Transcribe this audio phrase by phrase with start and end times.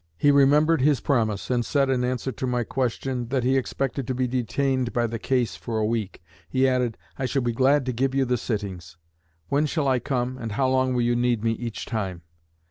[0.17, 4.15] He remembered his promise, and said, in answer to my question, that he expected to
[4.15, 6.23] be detained by the case for a week.
[6.49, 8.97] He added: 'I shall be glad to give you the sittings.
[9.49, 12.23] When shall I come, and how long will you need me each time?'